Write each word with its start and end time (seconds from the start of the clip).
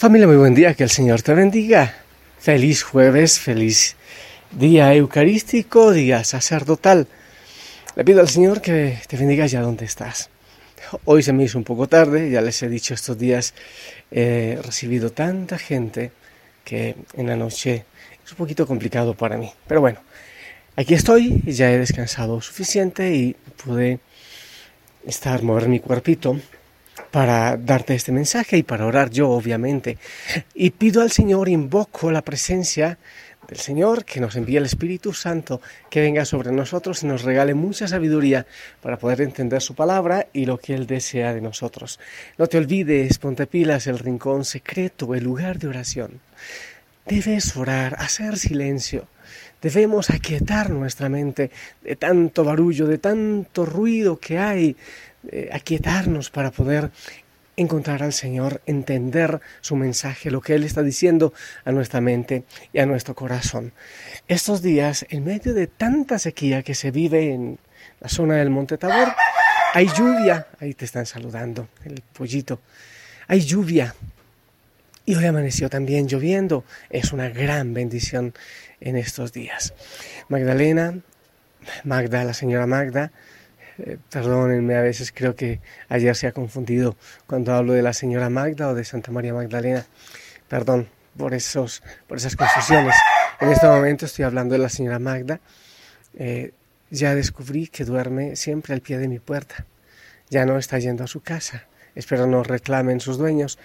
Familia, 0.00 0.26
muy 0.26 0.36
buen 0.36 0.54
día, 0.54 0.72
que 0.72 0.82
el 0.82 0.88
Señor 0.88 1.20
te 1.20 1.34
bendiga. 1.34 1.94
Feliz 2.38 2.82
jueves, 2.82 3.38
feliz 3.38 3.96
día 4.50 4.94
eucarístico, 4.94 5.92
día 5.92 6.24
sacerdotal. 6.24 7.06
Le 7.96 8.04
pido 8.06 8.22
al 8.22 8.30
Señor 8.30 8.62
que 8.62 8.96
te 9.06 9.18
bendiga 9.18 9.44
allá 9.44 9.60
donde 9.60 9.84
estás. 9.84 10.30
Hoy 11.04 11.22
se 11.22 11.34
me 11.34 11.44
hizo 11.44 11.58
un 11.58 11.64
poco 11.64 11.86
tarde, 11.86 12.30
ya 12.30 12.40
les 12.40 12.62
he 12.62 12.70
dicho 12.70 12.94
estos 12.94 13.18
días, 13.18 13.52
he 14.10 14.58
recibido 14.64 15.12
tanta 15.12 15.58
gente 15.58 16.12
que 16.64 16.96
en 17.12 17.26
la 17.26 17.36
noche 17.36 17.84
es 18.24 18.30
un 18.30 18.38
poquito 18.38 18.66
complicado 18.66 19.12
para 19.12 19.36
mí. 19.36 19.52
Pero 19.66 19.82
bueno, 19.82 20.00
aquí 20.76 20.94
estoy, 20.94 21.42
ya 21.44 21.70
he 21.70 21.78
descansado 21.78 22.40
suficiente 22.40 23.14
y 23.14 23.36
pude 23.62 24.00
estar, 25.06 25.42
mover 25.42 25.68
mi 25.68 25.78
cuerpito 25.78 26.40
para 27.10 27.56
darte 27.56 27.94
este 27.94 28.12
mensaje 28.12 28.56
y 28.56 28.62
para 28.62 28.86
orar 28.86 29.10
yo, 29.10 29.30
obviamente. 29.30 29.98
Y 30.54 30.70
pido 30.70 31.02
al 31.02 31.10
Señor, 31.10 31.48
invoco 31.48 32.10
la 32.10 32.22
presencia 32.22 32.98
del 33.48 33.58
Señor, 33.58 34.04
que 34.04 34.20
nos 34.20 34.36
envíe 34.36 34.58
el 34.58 34.66
Espíritu 34.66 35.12
Santo, 35.12 35.60
que 35.90 36.00
venga 36.00 36.24
sobre 36.24 36.52
nosotros 36.52 37.02
y 37.02 37.06
nos 37.06 37.22
regale 37.22 37.54
mucha 37.54 37.88
sabiduría 37.88 38.46
para 38.80 38.96
poder 38.96 39.22
entender 39.22 39.60
su 39.60 39.74
palabra 39.74 40.28
y 40.32 40.46
lo 40.46 40.58
que 40.58 40.74
Él 40.74 40.86
desea 40.86 41.34
de 41.34 41.40
nosotros. 41.40 41.98
No 42.38 42.46
te 42.46 42.58
olvides, 42.58 43.18
ponte 43.18 43.48
pilas, 43.48 43.88
el 43.88 43.98
rincón 43.98 44.44
secreto, 44.44 45.14
el 45.14 45.24
lugar 45.24 45.58
de 45.58 45.66
oración. 45.66 46.20
Debes 47.06 47.56
orar, 47.56 47.96
hacer 47.98 48.38
silencio. 48.38 49.08
Debemos 49.62 50.10
aquietar 50.10 50.70
nuestra 50.70 51.08
mente 51.08 51.50
de 51.82 51.96
tanto 51.96 52.44
barullo, 52.44 52.86
de 52.86 52.98
tanto 52.98 53.66
ruido 53.66 54.18
que 54.18 54.38
hay, 54.38 54.76
eh, 55.30 55.50
aquietarnos 55.52 56.30
para 56.30 56.50
poder 56.50 56.90
encontrar 57.56 58.02
al 58.02 58.12
Señor, 58.12 58.62
entender 58.66 59.40
su 59.60 59.76
mensaje, 59.76 60.30
lo 60.30 60.40
que 60.40 60.54
Él 60.54 60.64
está 60.64 60.82
diciendo 60.82 61.34
a 61.64 61.72
nuestra 61.72 62.00
mente 62.00 62.44
y 62.72 62.78
a 62.78 62.86
nuestro 62.86 63.14
corazón. 63.14 63.72
Estos 64.28 64.62
días, 64.62 65.04
en 65.10 65.24
medio 65.24 65.52
de 65.52 65.66
tanta 65.66 66.18
sequía 66.18 66.62
que 66.62 66.74
se 66.74 66.90
vive 66.90 67.32
en 67.32 67.58
la 68.00 68.08
zona 68.08 68.36
del 68.36 68.50
Monte 68.50 68.78
Tabor, 68.78 69.14
hay 69.74 69.88
lluvia, 69.88 70.46
ahí 70.58 70.74
te 70.74 70.84
están 70.84 71.06
saludando, 71.06 71.68
el 71.84 72.02
pollito, 72.12 72.60
hay 73.28 73.40
lluvia. 73.40 73.94
Y 75.06 75.14
hoy 75.14 75.24
amaneció 75.24 75.68
también 75.68 76.08
lloviendo, 76.08 76.64
es 76.90 77.12
una 77.12 77.28
gran 77.28 77.74
bendición 77.74 78.34
en 78.80 78.96
estos 78.96 79.32
días. 79.32 79.74
Magdalena, 80.28 81.00
Magda, 81.84 82.24
la 82.24 82.34
señora 82.34 82.66
Magda, 82.66 83.10
eh, 83.78 83.96
perdónenme, 84.10 84.76
a 84.76 84.82
veces 84.82 85.12
creo 85.14 85.34
que 85.34 85.60
ayer 85.88 86.14
se 86.14 86.26
ha 86.26 86.32
confundido 86.32 86.96
cuando 87.26 87.54
hablo 87.54 87.72
de 87.72 87.82
la 87.82 87.92
señora 87.92 88.28
Magda 88.28 88.68
o 88.68 88.74
de 88.74 88.84
Santa 88.84 89.10
María 89.10 89.32
Magdalena. 89.32 89.86
Perdón 90.48 90.88
por, 91.16 91.34
esos, 91.34 91.82
por 92.06 92.18
esas 92.18 92.36
confusiones. 92.36 92.94
En 93.40 93.48
este 93.50 93.66
momento 93.66 94.04
estoy 94.04 94.24
hablando 94.24 94.52
de 94.52 94.58
la 94.58 94.68
señora 94.68 94.98
Magda. 94.98 95.40
Eh, 96.18 96.52
ya 96.90 97.14
descubrí 97.14 97.68
que 97.68 97.84
duerme 97.84 98.36
siempre 98.36 98.74
al 98.74 98.80
pie 98.80 98.98
de 98.98 99.08
mi 99.08 99.18
puerta. 99.18 99.64
Ya 100.28 100.44
no 100.44 100.58
está 100.58 100.78
yendo 100.78 101.04
a 101.04 101.06
su 101.06 101.20
casa. 101.20 101.64
Espero 101.94 102.26
no 102.26 102.42
reclamen 102.42 103.00
sus 103.00 103.18
dueños. 103.18 103.58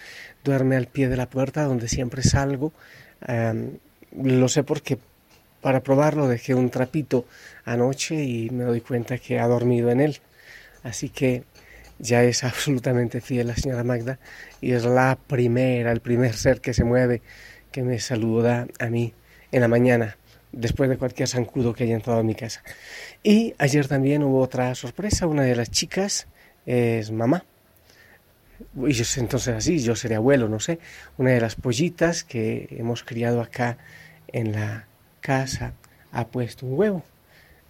Duerme 0.44 0.76
al 0.76 0.88
pie 0.88 1.08
de 1.08 1.18
la 1.18 1.30
puerta 1.30 1.64
donde 1.64 1.88
siempre 1.88 2.24
salgo. 2.24 2.74
lo 4.12 4.48
sé 4.48 4.64
porque 4.64 4.98
para 5.62 5.82
probarlo 5.82 6.28
dejé 6.28 6.54
un 6.54 6.70
trapito 6.70 7.26
anoche 7.64 8.24
y 8.24 8.50
me 8.52 8.66
doy 8.66 8.82
cuenta 8.82 9.18
que 9.18 9.40
ha 9.40 9.48
dormido 9.48 9.90
en 9.90 10.00
él. 10.00 10.20
Así 10.84 11.10
que 11.10 11.44
ya 12.00 12.24
es 12.24 12.44
absolutamente 12.44 13.22
fiel 13.22 13.48
la 13.48 13.56
señora 13.56 13.84
Magda 13.84 14.20
y 14.62 14.74
es 14.74 14.86
la 14.86 15.18
primera, 15.28 15.92
el 15.92 16.02
primer 16.02 16.34
ser 16.36 16.62
que 16.62 16.74
se 16.74 16.84
mueve 16.84 17.22
que 17.72 17.84
me 17.84 18.00
saluda 18.00 18.68
a 18.80 18.86
mí 18.88 19.14
en 19.52 19.62
la 19.62 19.68
mañana, 19.68 20.18
después 20.52 20.90
de 20.90 20.98
cualquier 20.98 21.28
zancudo 21.28 21.74
que 21.74 21.84
haya 21.84 21.96
entrado 21.96 22.20
a 22.20 22.24
mi 22.24 22.36
casa. 22.36 22.64
Y 23.24 23.54
ayer 23.58 23.88
también 23.88 24.24
hubo 24.24 24.40
otra 24.42 24.74
sorpresa, 24.76 25.28
una 25.28 25.44
de 25.44 25.56
las 25.56 25.72
chicas 25.72 26.28
es 26.66 27.12
mamá. 27.12 27.44
Y 28.76 29.20
entonces 29.20 29.56
así, 29.56 29.80
yo 29.80 29.96
seré 29.96 30.16
abuelo, 30.16 30.50
no 30.50 30.60
sé, 30.60 30.80
una 31.18 31.32
de 31.32 31.40
las 31.40 31.56
pollitas 31.56 32.24
que 32.24 32.68
hemos 32.72 33.04
criado 33.04 33.42
acá 33.42 33.78
en 34.28 34.52
la 34.52 34.88
casa 35.22 35.74
ha 36.12 36.28
puesto 36.28 36.66
un 36.66 36.78
huevo. 36.78 37.04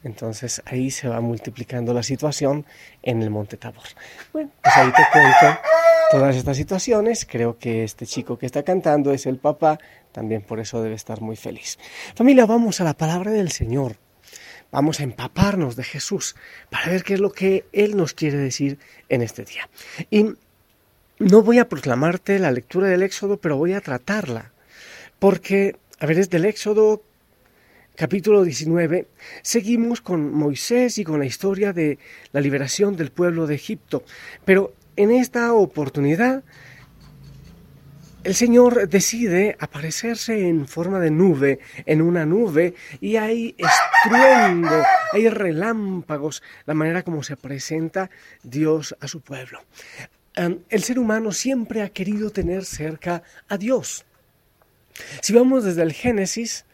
Entonces 0.04 0.62
ahí 0.66 0.92
se 0.92 1.08
va 1.08 1.20
multiplicando 1.20 1.94
la 1.94 2.04
situación 2.04 2.66
en 3.02 3.24
el 3.24 3.30
Monte 3.32 3.58
Tabor. 3.58 3.86
Bueno, 4.34 4.52
pues 4.62 4.78
ahí 4.78 4.92
te 4.92 5.04
cuento 5.12 5.60
todas 6.12 6.36
estas 6.36 6.58
situaciones. 6.58 7.26
Creo 7.26 7.58
que 7.58 7.84
este 7.84 8.06
chico 8.06 8.38
que 8.38 8.46
está 8.46 8.62
cantando 8.64 9.12
es 9.12 9.26
el 9.26 9.38
papá, 9.38 9.80
también 10.12 10.44
por 10.44 10.60
eso 10.60 10.82
debe 10.82 10.96
estar 10.96 11.22
muy 11.22 11.36
feliz. 11.36 11.80
Familia, 12.16 12.46
vamos 12.46 12.82
a 12.82 12.84
la 12.84 12.94
palabra 12.94 13.32
del 13.32 13.52
Señor. 13.52 13.98
Vamos 14.72 15.00
a 15.00 15.04
empaparnos 15.04 15.76
de 15.76 15.84
Jesús 15.84 16.36
para 16.70 16.88
ver 16.90 17.04
qué 17.04 17.16
es 17.16 17.20
lo 17.20 17.32
que 17.32 17.66
Él 17.72 17.96
nos 17.98 18.14
quiere 18.14 18.38
decir 18.38 18.78
en 19.10 19.22
este 19.22 19.44
día. 19.44 19.70
Y 20.12 20.36
no 21.20 21.42
voy 21.42 21.60
a 21.60 21.70
proclamarte 21.70 22.40
la 22.40 22.52
lectura 22.52 22.88
del 22.88 23.04
Éxodo, 23.04 23.38
pero 23.38 23.58
voy 23.58 23.74
a 23.74 23.82
tratarla. 23.82 24.52
Porque, 25.20 25.78
a 26.00 26.06
ver, 26.06 26.20
es 26.20 26.30
del 26.30 26.46
Éxodo 26.46 27.02
capítulo 27.96 28.44
19, 28.44 29.08
seguimos 29.42 30.02
con 30.02 30.34
Moisés 30.34 30.98
y 30.98 31.06
con 31.06 31.20
la 31.20 31.26
historia 31.26 31.72
de 31.72 31.98
la 32.34 32.42
liberación 32.42 32.98
del 32.98 33.12
pueblo 33.12 33.48
de 33.48 33.56
Egipto. 33.56 34.04
Pero 34.44 34.74
en 34.98 35.12
esta 35.12 35.54
oportunidad, 35.54 36.44
el 38.26 38.36
Señor 38.36 38.90
decide 38.90 39.56
aparecerse 39.60 40.50
en 40.50 40.68
forma 40.68 41.00
de 41.00 41.12
nube, 41.12 41.60
en 41.86 42.02
una 42.02 42.26
nube, 42.26 42.74
y 43.00 43.16
hay 43.16 43.56
estruendo, 43.58 44.84
hay 45.14 45.30
relámpagos, 45.30 46.44
la 46.66 46.74
manera 46.74 47.04
como 47.04 47.24
se 47.24 47.38
presenta 47.38 48.10
Dios 48.44 48.96
a 49.00 49.08
su 49.08 49.22
pueblo. 49.22 49.62
El 50.36 50.84
ser 50.84 51.00
humano 51.00 51.32
siempre 51.32 51.82
ha 51.82 51.90
querido 51.90 52.30
tener 52.30 52.66
cerca 52.66 53.24
a 53.48 53.58
Dios. 53.58 54.06
Si 55.22 55.34
vamos 55.34 55.64
desde 55.64 55.82
el 55.82 55.94
Génesis, 55.94 56.66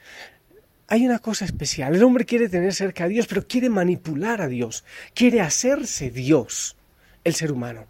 hay 0.87 1.05
una 1.05 1.19
cosa 1.19 1.45
especial. 1.45 1.95
El 1.95 2.03
hombre 2.03 2.25
quiere 2.25 2.49
tener 2.49 2.73
cerca 2.73 3.05
a 3.05 3.07
Dios, 3.07 3.27
pero 3.27 3.47
quiere 3.47 3.69
manipular 3.69 4.41
a 4.41 4.47
Dios, 4.47 4.83
quiere 5.13 5.41
hacerse 5.41 6.09
Dios, 6.09 6.75
el 7.23 7.33
ser 7.35 7.51
humano. 7.51 7.85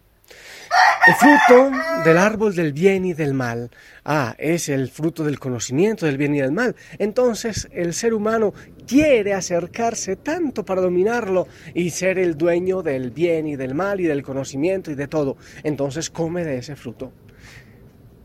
El 1.08 1.16
fruto 1.16 1.72
del 2.06 2.18
árbol 2.18 2.56
del 2.56 2.74
bien 2.74 3.06
y 3.06 3.14
del 3.14 3.34
mal. 3.34 3.72
Ah, 4.06 4.36
es 4.38 4.70
el 4.70 4.90
fruto 4.90 5.24
del 5.24 5.40
conocimiento 5.40 6.06
del 6.06 6.18
bien 6.18 6.36
y 6.36 6.42
del 6.42 6.52
mal. 6.52 6.76
Entonces 7.00 7.68
el 7.72 7.96
ser 7.96 8.14
humano 8.14 8.54
quiere 8.92 9.34
acercarse 9.34 10.18
tanto 10.18 10.66
para 10.66 10.82
dominarlo 10.82 11.48
y 11.74 11.92
ser 11.92 12.20
el 12.20 12.38
dueño 12.38 12.84
del 12.84 13.12
bien 13.12 13.48
y 13.48 13.56
del 13.56 13.74
mal 13.74 14.02
y 14.02 14.04
del 14.04 14.22
conocimiento 14.22 14.92
y 14.92 14.96
de 14.96 15.08
todo. 15.08 15.38
Entonces 15.64 16.10
come 16.10 16.44
de 16.44 16.58
ese 16.58 16.76
fruto. 16.76 17.14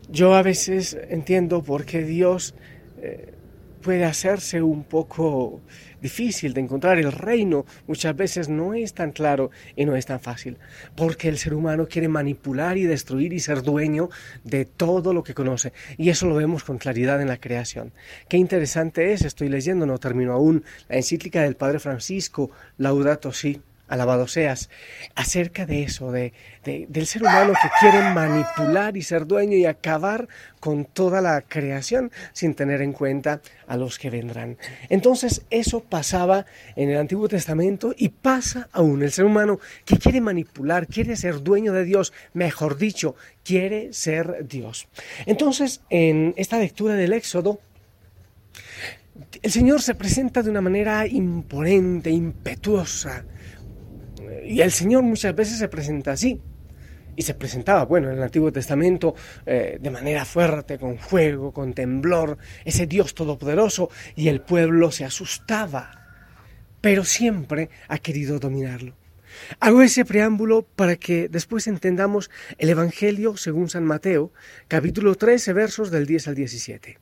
Yo 0.09 0.35
a 0.35 0.41
veces 0.41 0.97
entiendo 1.09 1.63
por 1.63 1.85
qué 1.85 2.03
Dios 2.03 2.53
eh, 3.01 3.33
puede 3.81 4.03
hacerse 4.03 4.61
un 4.61 4.83
poco 4.83 5.61
difícil 6.01 6.53
de 6.53 6.61
encontrar. 6.61 6.97
El 6.97 7.11
reino 7.11 7.65
muchas 7.87 8.15
veces 8.15 8.49
no 8.49 8.73
es 8.73 8.93
tan 8.93 9.11
claro 9.11 9.51
y 9.75 9.85
no 9.85 9.95
es 9.95 10.05
tan 10.05 10.19
fácil, 10.19 10.57
porque 10.95 11.29
el 11.29 11.37
ser 11.37 11.53
humano 11.53 11.87
quiere 11.87 12.07
manipular 12.07 12.77
y 12.77 12.83
destruir 12.83 13.33
y 13.33 13.39
ser 13.39 13.61
dueño 13.61 14.09
de 14.43 14.65
todo 14.65 15.13
lo 15.13 15.23
que 15.23 15.33
conoce. 15.33 15.73
Y 15.97 16.09
eso 16.09 16.27
lo 16.27 16.35
vemos 16.35 16.63
con 16.63 16.77
claridad 16.77 17.21
en 17.21 17.27
la 17.27 17.37
creación. 17.37 17.91
Qué 18.27 18.37
interesante 18.37 19.13
es, 19.13 19.23
estoy 19.23 19.49
leyendo, 19.49 19.85
no 19.85 19.97
termino 19.97 20.33
aún, 20.33 20.63
la 20.89 20.97
encíclica 20.97 21.41
del 21.43 21.55
Padre 21.55 21.79
Francisco, 21.79 22.51
Laudato 22.77 23.31
Si, 23.31 23.61
alabado 23.87 24.27
seas, 24.27 24.69
acerca 25.15 25.65
de 25.65 25.83
eso, 25.83 26.11
de, 26.11 26.33
del 26.63 27.07
ser 27.07 27.23
humano 27.23 27.53
que 27.53 27.69
quiere 27.79 28.01
manipular 28.13 28.97
y 28.97 29.01
ser 29.01 29.25
dueño 29.25 29.57
y 29.57 29.65
acabar 29.65 30.27
con 30.59 30.85
toda 30.85 31.21
la 31.21 31.41
creación 31.41 32.11
sin 32.33 32.53
tener 32.53 32.81
en 32.81 32.93
cuenta 32.93 33.41
a 33.67 33.77
los 33.77 33.97
que 33.97 34.09
vendrán. 34.09 34.57
Entonces 34.89 35.45
eso 35.49 35.81
pasaba 35.81 36.45
en 36.75 36.89
el 36.89 36.97
Antiguo 36.97 37.27
Testamento 37.27 37.93
y 37.97 38.09
pasa 38.09 38.69
aún 38.71 39.03
el 39.03 39.11
ser 39.11 39.25
humano 39.25 39.59
que 39.85 39.97
quiere 39.97 40.21
manipular, 40.21 40.87
quiere 40.87 41.15
ser 41.15 41.41
dueño 41.41 41.73
de 41.73 41.85
Dios, 41.85 42.13
mejor 42.33 42.77
dicho, 42.77 43.15
quiere 43.43 43.93
ser 43.93 44.45
Dios. 44.47 44.87
Entonces 45.25 45.81
en 45.89 46.33
esta 46.37 46.57
lectura 46.57 46.95
del 46.95 47.13
Éxodo, 47.13 47.61
el 49.41 49.51
Señor 49.51 49.81
se 49.81 49.95
presenta 49.95 50.43
de 50.43 50.49
una 50.49 50.61
manera 50.61 51.07
imponente, 51.07 52.09
impetuosa, 52.09 53.25
y 54.45 54.61
el 54.61 54.71
Señor 54.71 55.03
muchas 55.03 55.35
veces 55.35 55.57
se 55.57 55.67
presenta 55.67 56.11
así. 56.11 56.41
Y 57.15 57.23
se 57.23 57.33
presentaba, 57.33 57.85
bueno, 57.85 58.11
en 58.11 58.17
el 58.17 58.23
Antiguo 58.23 58.51
Testamento 58.51 59.15
eh, 59.45 59.79
de 59.81 59.89
manera 59.89 60.23
fuerte, 60.23 60.77
con 60.77 60.99
fuego, 60.99 61.51
con 61.51 61.73
temblor, 61.73 62.37
ese 62.63 62.85
Dios 62.85 63.15
todopoderoso, 63.15 63.89
y 64.15 64.27
el 64.27 64.41
pueblo 64.41 64.91
se 64.91 65.03
asustaba, 65.03 66.05
pero 66.79 67.03
siempre 67.03 67.71
ha 67.87 67.97
querido 67.97 68.37
dominarlo. 68.37 68.95
Hago 69.59 69.81
ese 69.81 70.05
preámbulo 70.05 70.63
para 70.63 70.95
que 70.95 71.27
después 71.27 71.67
entendamos 71.67 72.29
el 72.57 72.69
Evangelio 72.69 73.35
según 73.35 73.69
San 73.69 73.83
Mateo, 73.83 74.31
capítulo 74.67 75.15
13, 75.15 75.53
versos 75.53 75.91
del 75.91 76.05
10 76.05 76.27
al 76.27 76.35
17. 76.35 76.99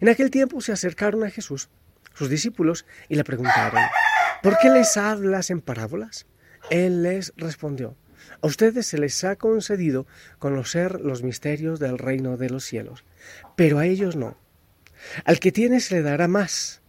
En 0.00 0.08
aquel 0.08 0.30
tiempo 0.30 0.60
se 0.60 0.72
acercaron 0.72 1.24
a 1.24 1.30
Jesús, 1.30 1.68
sus 2.14 2.28
discípulos, 2.28 2.86
y 3.08 3.14
le 3.14 3.24
preguntaron, 3.24 3.82
¿por 4.42 4.58
qué 4.58 4.70
les 4.70 4.96
hablas 4.96 5.50
en 5.50 5.60
parábolas? 5.60 6.26
Él 6.70 7.02
les 7.02 7.32
respondió, 7.36 7.96
a 8.40 8.46
ustedes 8.46 8.86
se 8.86 8.98
les 8.98 9.22
ha 9.24 9.36
concedido 9.36 10.06
conocer 10.38 11.00
los 11.00 11.22
misterios 11.22 11.80
del 11.80 11.98
reino 11.98 12.36
de 12.36 12.50
los 12.50 12.64
cielos, 12.64 13.04
pero 13.56 13.78
a 13.78 13.86
ellos 13.86 14.16
no. 14.16 14.36
Al 15.24 15.40
que 15.40 15.52
tiene 15.52 15.80
se 15.80 15.96
le 15.96 16.02
dará 16.02 16.28
más 16.28 16.80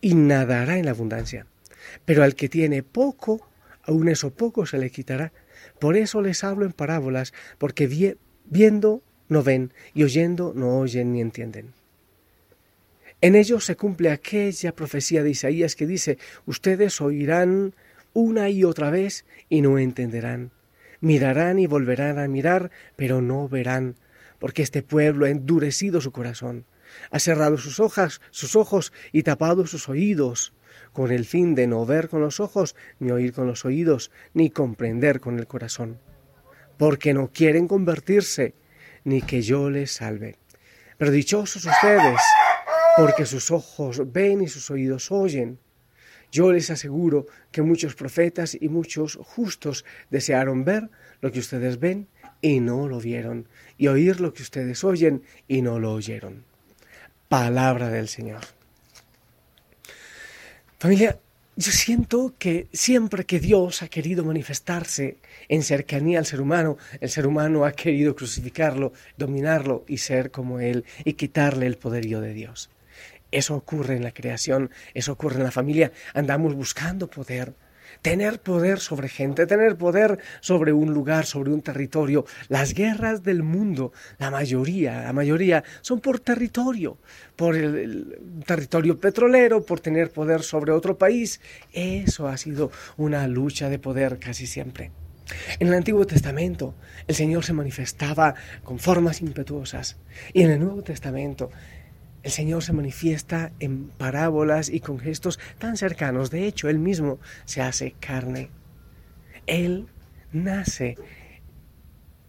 y 0.00 0.14
nadará 0.14 0.78
en 0.78 0.86
la 0.86 0.92
abundancia, 0.92 1.46
pero 2.04 2.22
al 2.22 2.34
que 2.34 2.48
tiene 2.48 2.82
poco, 2.82 3.48
aun 3.82 4.08
eso 4.08 4.30
poco 4.30 4.66
se 4.66 4.78
le 4.78 4.90
quitará. 4.90 5.32
Por 5.78 5.96
eso 5.96 6.22
les 6.22 6.44
hablo 6.44 6.64
en 6.64 6.72
parábolas, 6.72 7.32
porque 7.58 8.16
viendo 8.44 9.02
no 9.28 9.42
ven 9.42 9.72
y 9.94 10.04
oyendo 10.04 10.52
no 10.54 10.78
oyen 10.78 11.12
ni 11.12 11.20
entienden. 11.20 11.72
En 13.22 13.34
ellos 13.34 13.66
se 13.66 13.76
cumple 13.76 14.10
aquella 14.10 14.74
profecía 14.74 15.22
de 15.22 15.30
Isaías 15.30 15.76
que 15.76 15.86
dice, 15.86 16.16
ustedes 16.46 17.00
oirán 17.02 17.74
una 18.12 18.48
y 18.48 18.64
otra 18.64 18.90
vez 18.90 19.24
y 19.48 19.60
no 19.62 19.78
entenderán. 19.78 20.50
Mirarán 21.00 21.58
y 21.58 21.66
volverán 21.66 22.18
a 22.18 22.28
mirar, 22.28 22.70
pero 22.96 23.22
no 23.22 23.48
verán, 23.48 23.96
porque 24.38 24.62
este 24.62 24.82
pueblo 24.82 25.26
ha 25.26 25.30
endurecido 25.30 26.00
su 26.00 26.12
corazón, 26.12 26.66
ha 27.10 27.18
cerrado 27.18 27.56
sus 27.56 27.80
hojas, 27.80 28.20
sus 28.30 28.56
ojos 28.56 28.92
y 29.12 29.22
tapado 29.22 29.66
sus 29.66 29.88
oídos, 29.88 30.52
con 30.92 31.12
el 31.12 31.24
fin 31.24 31.54
de 31.54 31.66
no 31.66 31.86
ver 31.86 32.08
con 32.08 32.20
los 32.20 32.40
ojos, 32.40 32.74
ni 32.98 33.10
oír 33.10 33.32
con 33.32 33.46
los 33.46 33.64
oídos, 33.64 34.10
ni 34.34 34.50
comprender 34.50 35.20
con 35.20 35.38
el 35.38 35.46
corazón, 35.46 35.98
porque 36.76 37.14
no 37.14 37.30
quieren 37.32 37.68
convertirse, 37.68 38.54
ni 39.04 39.22
que 39.22 39.42
yo 39.42 39.70
les 39.70 39.92
salve. 39.92 40.36
Pero 40.98 41.10
dichosos 41.10 41.64
ustedes, 41.64 42.20
porque 42.96 43.24
sus 43.24 43.50
ojos 43.50 44.12
ven 44.12 44.42
y 44.42 44.48
sus 44.48 44.70
oídos 44.70 45.10
oyen. 45.10 45.58
Yo 46.32 46.52
les 46.52 46.70
aseguro 46.70 47.26
que 47.50 47.62
muchos 47.62 47.94
profetas 47.94 48.56
y 48.58 48.68
muchos 48.68 49.18
justos 49.22 49.84
desearon 50.10 50.64
ver 50.64 50.90
lo 51.20 51.32
que 51.32 51.40
ustedes 51.40 51.78
ven 51.78 52.08
y 52.40 52.60
no 52.60 52.88
lo 52.88 53.00
vieron, 53.00 53.48
y 53.76 53.88
oír 53.88 54.20
lo 54.20 54.32
que 54.32 54.42
ustedes 54.42 54.84
oyen 54.84 55.22
y 55.48 55.62
no 55.62 55.78
lo 55.78 55.92
oyeron. 55.92 56.44
Palabra 57.28 57.88
del 57.88 58.08
Señor. 58.08 58.40
Familia, 60.78 61.18
yo 61.56 61.72
siento 61.72 62.34
que 62.38 62.68
siempre 62.72 63.26
que 63.26 63.38
Dios 63.38 63.82
ha 63.82 63.88
querido 63.88 64.24
manifestarse 64.24 65.18
en 65.48 65.62
cercanía 65.62 66.18
al 66.18 66.24
ser 66.24 66.40
humano, 66.40 66.78
el 67.00 67.10
ser 67.10 67.26
humano 67.26 67.66
ha 67.66 67.72
querido 67.72 68.16
crucificarlo, 68.16 68.94
dominarlo 69.18 69.84
y 69.86 69.98
ser 69.98 70.30
como 70.30 70.60
Él 70.60 70.86
y 71.04 71.12
quitarle 71.14 71.66
el 71.66 71.76
poderío 71.76 72.22
de 72.22 72.32
Dios. 72.32 72.70
Eso 73.30 73.54
ocurre 73.54 73.96
en 73.96 74.04
la 74.04 74.12
creación, 74.12 74.70
eso 74.94 75.12
ocurre 75.12 75.36
en 75.36 75.44
la 75.44 75.50
familia. 75.50 75.92
Andamos 76.14 76.54
buscando 76.54 77.08
poder, 77.08 77.54
tener 78.02 78.40
poder 78.40 78.80
sobre 78.80 79.08
gente, 79.08 79.46
tener 79.46 79.76
poder 79.76 80.18
sobre 80.40 80.72
un 80.72 80.92
lugar, 80.92 81.26
sobre 81.26 81.50
un 81.50 81.62
territorio. 81.62 82.24
Las 82.48 82.74
guerras 82.74 83.22
del 83.22 83.42
mundo, 83.42 83.92
la 84.18 84.30
mayoría, 84.30 85.02
la 85.02 85.12
mayoría 85.12 85.64
son 85.80 86.00
por 86.00 86.20
territorio, 86.20 86.98
por 87.36 87.56
el, 87.56 88.42
territorio 88.46 88.98
petrolero, 88.98 89.64
por 89.64 89.80
tener 89.80 90.10
poder 90.10 90.42
sobre 90.42 90.72
otro 90.72 90.98
país. 90.98 91.40
Eso 91.72 92.28
ha 92.28 92.36
sido 92.36 92.70
una 92.96 93.26
lucha 93.28 93.68
de 93.68 93.78
poder 93.78 94.18
casi 94.18 94.46
siempre. 94.46 94.90
En 95.60 95.68
el 95.68 95.74
Antiguo 95.74 96.06
Testamento 96.06 96.74
el 97.06 97.14
Señor 97.14 97.44
se 97.44 97.52
manifestaba 97.52 98.34
con 98.64 98.80
formas 98.80 99.20
impetuosas 99.20 99.96
y 100.32 100.42
en 100.42 100.50
el 100.50 100.58
Nuevo 100.58 100.82
Testamento 100.82 101.50
el 102.22 102.30
Señor 102.30 102.62
se 102.62 102.72
manifiesta 102.72 103.52
en 103.60 103.88
parábolas 103.88 104.68
y 104.68 104.80
con 104.80 104.98
gestos 104.98 105.38
tan 105.58 105.76
cercanos. 105.76 106.30
De 106.30 106.46
hecho, 106.46 106.68
Él 106.68 106.78
mismo 106.78 107.18
se 107.44 107.62
hace 107.62 107.92
carne. 107.98 108.50
Él 109.46 109.88
nace 110.32 110.96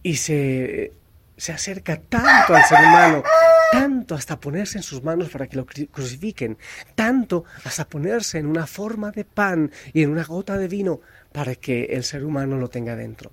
y 0.02 0.16
se, 0.16 0.92
se 1.36 1.52
acerca 1.52 2.00
tanto 2.00 2.54
al 2.54 2.64
ser 2.64 2.78
humano, 2.78 3.22
tanto 3.70 4.14
hasta 4.14 4.40
ponerse 4.40 4.78
en 4.78 4.82
sus 4.82 5.02
manos 5.02 5.28
para 5.28 5.46
que 5.46 5.56
lo 5.56 5.66
crucifiquen, 5.66 6.58
tanto 6.94 7.44
hasta 7.64 7.86
ponerse 7.86 8.38
en 8.38 8.46
una 8.46 8.66
forma 8.66 9.10
de 9.10 9.24
pan 9.24 9.70
y 9.92 10.02
en 10.02 10.10
una 10.10 10.24
gota 10.24 10.56
de 10.56 10.68
vino 10.68 11.00
para 11.32 11.54
que 11.54 11.84
el 11.84 12.02
ser 12.02 12.24
humano 12.24 12.56
lo 12.56 12.68
tenga 12.68 12.96
dentro. 12.96 13.32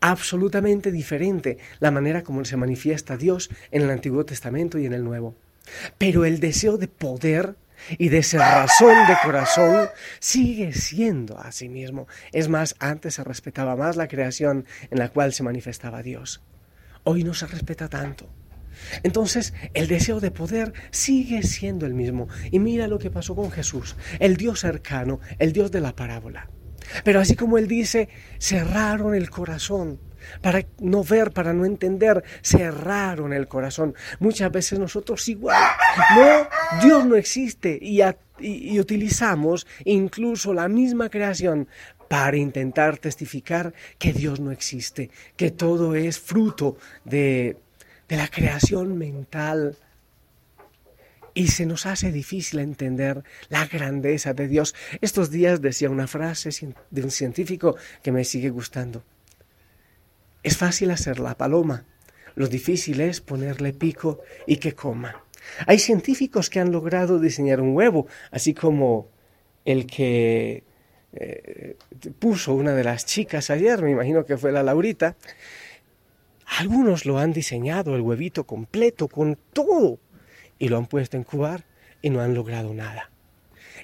Absolutamente 0.00 0.92
diferente 0.92 1.58
la 1.80 1.90
manera 1.90 2.22
como 2.22 2.44
se 2.44 2.56
manifiesta 2.56 3.16
Dios 3.16 3.50
en 3.70 3.82
el 3.82 3.90
Antiguo 3.90 4.24
Testamento 4.24 4.78
y 4.78 4.86
en 4.86 4.92
el 4.92 5.04
Nuevo. 5.04 5.34
Pero 5.98 6.24
el 6.24 6.40
deseo 6.40 6.78
de 6.78 6.88
poder 6.88 7.56
y 7.98 8.08
de 8.08 8.22
ser 8.22 8.40
razón 8.40 9.06
de 9.06 9.16
corazón 9.22 9.88
sigue 10.18 10.72
siendo 10.72 11.38
a 11.38 11.52
sí 11.52 11.68
mismo. 11.68 12.06
Es 12.32 12.48
más, 12.48 12.74
antes 12.78 13.14
se 13.14 13.24
respetaba 13.24 13.76
más 13.76 13.96
la 13.96 14.08
creación 14.08 14.66
en 14.90 14.98
la 14.98 15.08
cual 15.08 15.32
se 15.32 15.42
manifestaba 15.42 16.02
Dios. 16.02 16.42
Hoy 17.04 17.22
no 17.22 17.34
se 17.34 17.46
respeta 17.46 17.88
tanto. 17.88 18.28
Entonces, 19.02 19.54
el 19.74 19.88
deseo 19.88 20.20
de 20.20 20.30
poder 20.30 20.72
sigue 20.90 21.42
siendo 21.42 21.86
el 21.86 21.94
mismo. 21.94 22.28
Y 22.50 22.58
mira 22.58 22.88
lo 22.88 22.98
que 22.98 23.10
pasó 23.10 23.34
con 23.34 23.50
Jesús, 23.50 23.96
el 24.18 24.36
Dios 24.36 24.60
cercano, 24.60 25.20
el 25.38 25.52
Dios 25.52 25.70
de 25.70 25.80
la 25.80 25.94
parábola. 25.94 26.50
Pero 27.04 27.20
así 27.20 27.34
como 27.34 27.58
él 27.58 27.68
dice, 27.68 28.08
cerraron 28.38 29.14
el 29.14 29.30
corazón 29.30 30.00
para 30.40 30.64
no 30.80 31.04
ver, 31.04 31.30
para 31.32 31.52
no 31.52 31.64
entender, 31.64 32.22
cerraron 32.42 33.32
el 33.32 33.48
corazón. 33.48 33.94
Muchas 34.18 34.50
veces 34.50 34.78
nosotros 34.78 35.28
igual, 35.28 35.62
no, 36.16 36.48
Dios 36.82 37.04
no 37.04 37.16
existe 37.16 37.78
y, 37.80 38.00
utilizamos 38.78 39.66
incluso 39.84 40.52
la 40.52 40.68
misma 40.68 41.08
creación 41.08 41.68
para 42.08 42.36
intentar 42.36 42.98
testificar 42.98 43.72
que 43.98 44.12
Dios 44.12 44.40
no 44.40 44.52
existe, 44.52 45.10
que 45.36 45.50
todo 45.50 45.94
es 45.94 46.18
fruto 46.20 46.76
de, 47.04 47.56
de 48.08 48.16
la 48.16 48.28
creación 48.28 48.96
mental, 48.98 49.76
y 51.36 51.48
se 51.48 51.66
nos 51.66 51.84
hace 51.84 52.10
difícil 52.10 52.60
entender 52.60 53.22
la 53.50 53.66
grandeza 53.66 54.32
de 54.32 54.48
Dios. 54.48 54.74
Estos 55.02 55.30
días 55.30 55.60
decía 55.60 55.90
una 55.90 56.06
frase 56.06 56.48
de 56.90 57.02
un 57.02 57.10
científico 57.10 57.76
que 58.02 58.10
me 58.10 58.24
sigue 58.24 58.48
gustando. 58.48 59.04
Es 60.46 60.58
fácil 60.58 60.92
hacer 60.92 61.18
la 61.18 61.36
paloma, 61.36 61.86
lo 62.36 62.46
difícil 62.46 63.00
es 63.00 63.20
ponerle 63.20 63.72
pico 63.72 64.20
y 64.46 64.58
que 64.58 64.76
coma. 64.76 65.24
Hay 65.66 65.80
científicos 65.80 66.50
que 66.50 66.60
han 66.60 66.70
logrado 66.70 67.18
diseñar 67.18 67.60
un 67.60 67.74
huevo, 67.74 68.06
así 68.30 68.54
como 68.54 69.08
el 69.64 69.88
que 69.88 70.62
eh, 71.14 71.76
puso 72.20 72.54
una 72.54 72.74
de 72.74 72.84
las 72.84 73.06
chicas 73.06 73.50
ayer, 73.50 73.82
me 73.82 73.90
imagino 73.90 74.24
que 74.24 74.38
fue 74.38 74.52
la 74.52 74.62
Laurita. 74.62 75.16
Algunos 76.60 77.06
lo 77.06 77.18
han 77.18 77.32
diseñado, 77.32 77.96
el 77.96 78.02
huevito 78.02 78.44
completo, 78.44 79.08
con 79.08 79.36
todo, 79.52 79.98
y 80.60 80.68
lo 80.68 80.76
han 80.76 80.86
puesto 80.86 81.16
en 81.16 81.24
cubar 81.24 81.64
y 82.02 82.10
no 82.10 82.20
han 82.20 82.34
logrado 82.34 82.72
nada. 82.72 83.10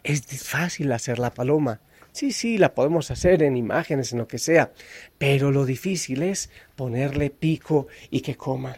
Es 0.04 0.22
fácil 0.44 0.92
hacer 0.92 1.18
la 1.18 1.34
paloma, 1.34 1.80
Sí, 2.12 2.30
sí, 2.30 2.58
la 2.58 2.74
podemos 2.74 3.10
hacer 3.10 3.42
en 3.42 3.56
imágenes, 3.56 4.12
en 4.12 4.18
lo 4.18 4.28
que 4.28 4.36
sea, 4.36 4.70
pero 5.16 5.50
lo 5.50 5.64
difícil 5.64 6.22
es 6.22 6.50
ponerle 6.76 7.30
pico 7.30 7.86
y 8.10 8.20
que 8.20 8.36
coma. 8.36 8.76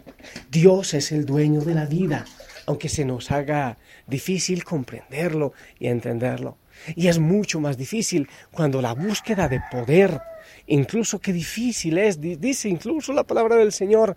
Dios 0.53 0.95
es 0.95 1.11
el 1.11 1.27
dueño 1.27 1.61
de 1.61 1.75
la 1.75 1.85
vida, 1.85 2.25
aunque 2.67 2.89
se 2.89 3.05
nos 3.05 3.33
haga 3.33 3.77
difícil 4.07 4.63
comprenderlo 4.63 5.53
y 5.81 5.89
entenderlo. 5.89 6.59
Y 6.95 7.09
es 7.09 7.19
mucho 7.19 7.59
más 7.59 7.77
difícil 7.77 8.29
cuando 8.53 8.81
la 8.81 8.95
búsqueda 8.95 9.49
de 9.49 9.61
poder, 9.69 10.21
incluso 10.69 11.21
qué 11.21 11.33
difícil 11.33 11.99
es, 11.99 12.21
dice 12.21 12.69
incluso 12.69 13.13
la 13.13 13.25
palabra 13.25 13.57
del 13.57 13.73
Señor, 13.73 14.17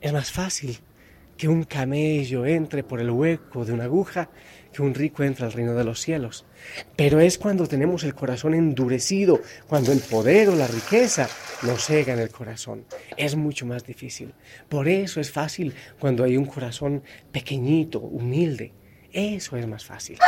es 0.00 0.12
más 0.14 0.32
fácil 0.32 0.78
que 1.36 1.46
un 1.46 1.64
camello 1.64 2.46
entre 2.46 2.84
por 2.84 3.00
el 3.00 3.10
hueco 3.10 3.66
de 3.66 3.74
una 3.74 3.84
aguja 3.84 4.30
que 4.72 4.82
un 4.82 4.94
rico 4.94 5.22
entre 5.24 5.44
al 5.44 5.52
reino 5.52 5.74
de 5.74 5.84
los 5.84 6.00
cielos. 6.00 6.44
Pero 6.96 7.20
es 7.20 7.38
cuando 7.38 7.66
tenemos 7.66 8.04
el 8.04 8.14
corazón 8.14 8.54
endurecido, 8.54 9.40
cuando 9.66 9.92
el 9.92 10.00
poder 10.00 10.48
o 10.48 10.56
la 10.56 10.66
riqueza 10.66 11.28
nos 11.62 11.84
cega 11.84 12.12
en 12.12 12.20
el 12.20 12.30
corazón. 12.30 12.84
Es 13.16 13.36
mucho 13.36 13.66
más 13.66 13.84
difícil. 13.84 14.34
Por 14.68 14.88
eso 14.88 15.20
es 15.20 15.30
fácil 15.30 15.74
cuando 15.98 16.24
hay 16.24 16.36
un 16.36 16.46
corazón 16.46 17.02
pequeñito, 17.32 18.00
humilde. 18.00 18.72
Eso 19.12 19.56
es 19.56 19.66
más 19.66 19.84
fácil. 19.84 20.18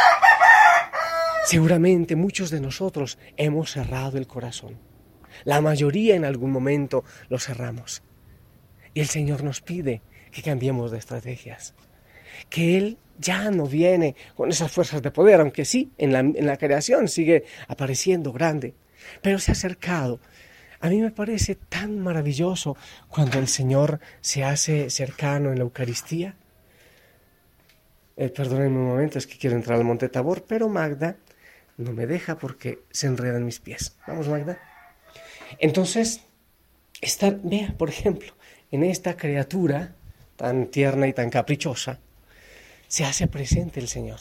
Seguramente 1.45 2.17
muchos 2.17 2.51
de 2.51 2.61
nosotros 2.61 3.19
hemos 3.37 3.73
cerrado 3.73 4.19
el 4.19 4.27
corazón. 4.27 4.79
La 5.45 5.61
mayoría 5.61 6.15
en 6.15 6.25
algún 6.25 6.51
momento 6.51 7.05
lo 7.29 7.39
cerramos. 7.39 8.03
Y 8.95 9.01
el 9.01 9.09
Señor 9.09 9.43
nos 9.43 9.61
pide 9.61 10.03
que 10.31 10.43
cambiemos 10.43 10.91
de 10.91 10.99
estrategias. 10.99 11.75
Que 12.49 12.77
Él 12.79 12.99
ya 13.23 13.51
no 13.51 13.67
viene 13.67 14.17
con 14.35 14.51
esas 14.51 14.71
fuerzas 14.71 15.01
de 15.01 15.11
poder, 15.11 15.41
aunque 15.41 15.65
sí, 15.65 15.93
en 15.97 16.13
la, 16.47 16.57
creación 16.57 17.09
sigue 17.09 17.45
apareciendo 17.69 18.33
grande, 18.33 18.75
pero 19.23 19.39
se 19.39 19.53
ha 19.53 19.55
acercado. 19.55 20.21
A 20.81 20.91
mí 20.91 21.01
me 21.01 21.13
parece 21.13 21.55
tan 21.55 22.01
maravilloso 22.01 22.77
cuando 23.09 23.39
el 23.39 23.47
Señor 23.47 24.01
se 24.21 24.43
hace 24.43 24.91
cercano 24.91 25.53
en 25.53 25.59
la 25.59 25.63
Eucaristía. 25.63 26.35
Eh, 28.17 28.29
perdónenme 28.29 28.79
un 28.79 28.89
momento, 28.89 29.19
es 29.19 29.27
que 29.27 29.39
quiero 29.39 29.57
entrar 29.57 29.79
al 29.79 29.85
Monte 29.85 30.09
Tabor, 30.09 30.45
pero 30.47 30.69
Magda 30.69 31.17
no 31.77 31.93
me 31.93 32.07
deja 32.07 32.37
porque 32.37 32.81
se 32.91 33.07
enredan 33.07 33.45
mis 33.45 33.61
pies. 33.61 33.97
Vamos, 34.07 34.29
Magda. 34.29 34.59
Entonces, 35.59 36.23
estar, 37.01 37.39
vea, 37.43 37.75
por 37.79 37.89
ejemplo, 37.89 38.35
en 38.71 38.83
esta 38.83 39.17
criatura 39.17 39.95
tan 40.37 40.67
tierna 40.67 41.07
y 41.07 41.13
tan 41.13 41.31
caprichosa, 41.31 42.01
se 42.93 43.07
hace 43.07 43.27
presente 43.27 43.81
el 43.81 43.89
Señor. 43.89 44.21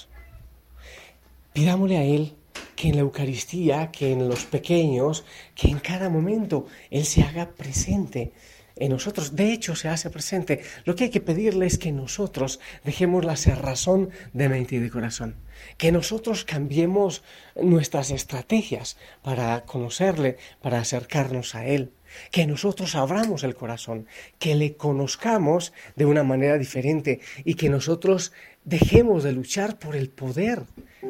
Pidámosle 1.52 1.98
a 1.98 2.06
Él 2.06 2.36
que 2.78 2.88
en 2.88 2.96
la 2.96 3.02
Eucaristía, 3.02 3.92
que 3.92 4.14
en 4.14 4.30
los 4.30 4.46
pequeños, 4.46 5.26
que 5.56 5.68
en 5.68 5.80
cada 5.80 6.08
momento 6.08 6.68
Él 6.90 7.04
se 7.04 7.22
haga 7.22 7.50
presente 7.50 8.32
en 8.78 8.94
nosotros. 8.94 9.36
De 9.36 9.52
hecho, 9.52 9.76
se 9.76 9.90
hace 9.90 10.10
presente. 10.10 10.62
Lo 10.86 10.96
que 10.96 11.04
hay 11.04 11.10
que 11.10 11.20
pedirle 11.20 11.66
es 11.66 11.78
que 11.78 11.92
nosotros 11.92 12.62
dejemos 12.86 13.26
la 13.26 13.36
cerrazón 13.36 14.10
de 14.32 14.48
mente 14.48 14.78
y 14.78 14.80
de 14.80 14.90
corazón. 14.90 15.36
Que 15.78 15.92
nosotros 15.92 16.46
cambiemos 16.46 17.24
nuestras 17.62 18.10
estrategias 18.10 18.96
para 19.22 19.66
conocerle, 19.66 20.38
para 20.62 20.80
acercarnos 20.80 21.56
a 21.56 21.66
Él 21.66 21.92
que 22.32 22.48
nosotros 22.48 22.96
abramos 22.96 23.44
el 23.44 23.56
corazón, 23.56 24.08
que 24.40 24.56
le 24.56 24.76
conozcamos 24.76 25.74
de 25.96 26.06
una 26.06 26.24
manera 26.24 26.58
diferente 26.58 27.20
y 27.44 27.56
que 27.56 27.70
nosotros 27.70 28.32
dejemos 28.64 29.24
de 29.24 29.34
luchar 29.34 29.80
por 29.80 29.96
el 29.96 30.10
poder, 30.10 30.64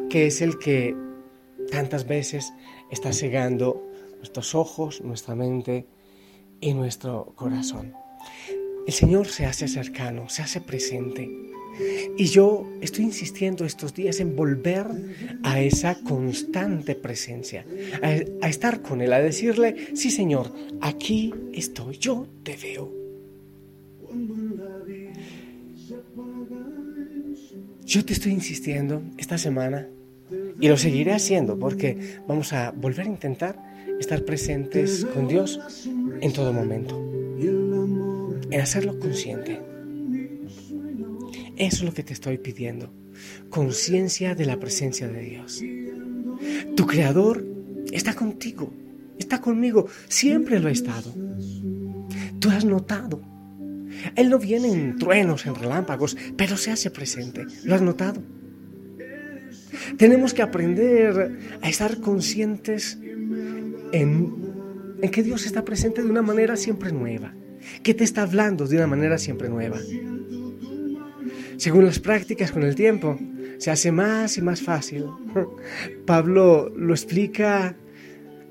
que 0.10 0.28
es 0.28 0.42
el 0.42 0.58
que 0.58 0.96
tantas 1.72 2.08
veces 2.08 2.54
está 2.90 3.14
cegando 3.14 3.88
nuestros 4.18 4.56
ojos, 4.56 5.02
nuestra 5.02 5.36
mente 5.36 5.88
y 6.60 6.74
nuestro 6.74 7.34
corazón. 7.36 7.94
El 8.88 8.94
Señor 8.94 9.28
se 9.28 9.46
hace 9.46 9.68
cercano, 9.68 10.30
se 10.30 10.42
hace 10.42 10.62
presente 10.62 11.30
y 12.18 12.26
yo 12.26 12.68
estoy 12.82 13.06
insistiendo 13.06 13.66
estos 13.66 13.94
días 13.94 14.20
en 14.20 14.36
volver 14.36 14.86
a 15.44 15.62
esa 15.62 15.96
constante 15.96 16.96
presencia, 16.96 17.66
a, 18.02 18.48
estar 18.48 18.82
con 18.82 19.02
Él, 19.02 19.14
a 19.14 19.20
decirle, 19.20 19.96
sí 19.96 20.12
Señor, 20.12 20.54
aquí 20.82 21.34
estoy, 21.54 21.98
yo 21.98 22.28
te 22.44 22.58
veo. 22.58 23.01
Yo 27.92 28.06
te 28.06 28.14
estoy 28.14 28.32
insistiendo 28.32 29.04
esta 29.18 29.38
semana 29.38 29.86
y 30.62 30.70
lo 30.70 30.78
seguiré 30.78 31.12
haciendo 31.12 31.60
porque 31.60 32.20
vamos 32.26 32.54
a 32.54 32.72
volver 32.72 33.06
a 33.06 33.10
intentar 33.10 33.62
estar 34.00 34.24
presentes 34.24 35.06
con 35.14 35.28
Dios 35.28 35.60
en 36.22 36.32
todo 36.32 36.54
momento, 36.54 36.98
en 38.50 38.62
hacerlo 38.62 38.98
consciente. 38.98 39.60
Eso 41.58 41.76
es 41.76 41.84
lo 41.84 41.94
que 41.94 42.04
te 42.04 42.14
estoy 42.14 42.38
pidiendo. 42.38 42.94
Conciencia 43.50 44.36
de 44.36 44.46
la 44.46 44.58
presencia 44.58 45.10
de 45.10 45.22
Dios. 45.24 45.62
Tu 46.78 46.88
Creador 46.88 47.46
está 47.92 48.14
contigo, 48.14 48.72
está 49.20 49.42
conmigo, 49.42 49.88
siempre 50.08 50.62
lo 50.62 50.70
ha 50.70 50.72
estado. 50.72 51.14
Tú 52.40 52.52
has 52.52 52.64
notado. 52.64 53.31
Él 54.16 54.30
no 54.30 54.40
viene 54.40 54.72
en 54.72 54.98
truenos, 54.98 55.46
en 55.46 55.56
relámpagos, 55.56 56.18
pero 56.38 56.58
se 56.58 56.72
hace 56.72 56.92
presente. 56.92 57.46
¿Lo 57.64 57.76
has 57.76 57.82
notado? 57.82 58.22
Tenemos 59.98 60.34
que 60.34 60.42
aprender 60.42 61.40
a 61.62 61.70
estar 61.70 62.00
conscientes 62.00 62.98
en, 63.92 64.34
en 65.02 65.12
que 65.12 65.24
Dios 65.24 65.46
está 65.46 65.66
presente 65.66 66.02
de 66.04 66.10
una 66.10 66.22
manera 66.22 66.56
siempre 66.56 66.92
nueva, 66.92 67.34
que 67.84 67.94
te 67.94 68.04
está 68.04 68.24
hablando 68.24 68.68
de 68.68 68.78
una 68.78 68.88
manera 68.88 69.18
siempre 69.18 69.50
nueva. 69.50 69.80
Según 71.58 71.86
las 71.86 72.00
prácticas 72.00 72.52
con 72.52 72.64
el 72.64 72.76
tiempo, 72.76 73.20
se 73.60 73.70
hace 73.70 73.92
más 73.92 74.38
y 74.38 74.42
más 74.42 74.62
fácil. 74.62 75.06
Pablo 76.06 76.70
lo 76.76 76.94
explica 76.94 77.76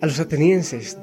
a 0.01 0.07
los 0.07 0.21
atenienses. 0.21 0.97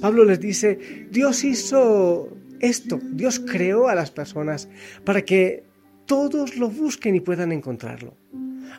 Pablo 0.00 0.24
les 0.24 0.40
dice, 0.40 1.06
Dios 1.10 1.44
hizo 1.44 2.36
esto, 2.60 3.00
Dios 3.12 3.40
creó 3.40 3.88
a 3.88 3.94
las 3.94 4.10
personas 4.10 4.68
para 5.04 5.22
que 5.22 5.64
todos 6.06 6.56
lo 6.56 6.68
busquen 6.70 7.14
y 7.14 7.20
puedan 7.20 7.52
encontrarlo. 7.52 8.16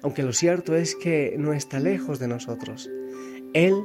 Aunque 0.02 0.24
lo 0.24 0.34
cierto 0.34 0.76
es 0.76 0.96
que 0.96 1.36
no 1.38 1.54
está 1.54 1.80
lejos 1.80 2.20
de 2.20 2.28
nosotros. 2.28 2.90
Él 3.54 3.76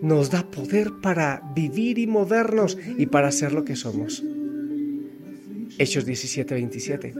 nos 0.00 0.30
da 0.30 0.50
poder 0.50 0.92
para 1.02 1.42
vivir 1.54 1.98
y 1.98 2.06
movernos 2.06 2.78
y 2.98 3.06
para 3.06 3.30
ser 3.32 3.52
lo 3.52 3.64
que 3.64 3.76
somos. 3.76 4.22
Hechos 5.78 6.04
17, 6.04 6.54
27. 6.54 7.14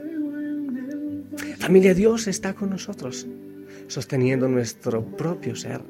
Familia, 1.59 1.95
Dios 1.95 2.27
está 2.27 2.55
con 2.55 2.71
nosotros, 2.71 3.27
sosteniendo 3.87 4.49
nuestro 4.49 5.05
propio 5.17 5.55
ser. 5.55 5.81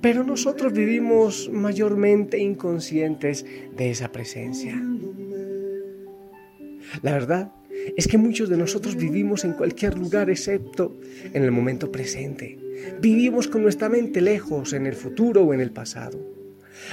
Pero 0.00 0.24
nosotros 0.24 0.72
vivimos 0.72 1.48
mayormente 1.52 2.38
inconscientes 2.38 3.44
de 3.76 3.90
esa 3.90 4.10
presencia. 4.10 4.82
La 7.00 7.12
verdad 7.12 7.52
es 7.96 8.06
que 8.06 8.18
muchos 8.18 8.48
de 8.48 8.56
nosotros 8.56 8.96
vivimos 8.96 9.44
en 9.44 9.54
cualquier 9.54 9.98
lugar 9.98 10.30
excepto 10.30 10.98
en 11.32 11.42
el 11.42 11.50
momento 11.50 11.90
presente. 11.90 12.58
Vivimos 13.00 13.48
con 13.48 13.62
nuestra 13.62 13.88
mente 13.88 14.20
lejos 14.20 14.72
en 14.72 14.86
el 14.86 14.94
futuro 14.94 15.42
o 15.42 15.54
en 15.54 15.60
el 15.60 15.72
pasado. 15.72 16.20